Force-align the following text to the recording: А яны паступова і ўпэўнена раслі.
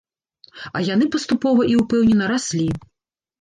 А 0.79 0.81
яны 0.87 1.05
паступова 1.15 1.67
і 1.75 1.77
ўпэўнена 1.81 2.31
раслі. 2.33 2.67